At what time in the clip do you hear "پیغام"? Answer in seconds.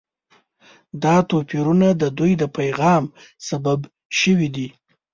2.57-3.03